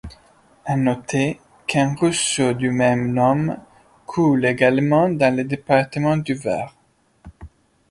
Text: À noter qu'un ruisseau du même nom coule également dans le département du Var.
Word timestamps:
À 0.65 0.77
noter 0.77 1.39
qu'un 1.67 1.93
ruisseau 1.93 2.53
du 2.53 2.71
même 2.71 3.13
nom 3.13 3.55
coule 4.07 4.47
également 4.47 5.07
dans 5.09 5.35
le 5.35 5.43
département 5.43 6.17
du 6.17 6.33
Var. 6.33 6.75